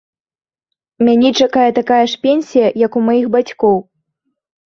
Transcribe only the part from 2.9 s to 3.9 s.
у маіх бацькоў.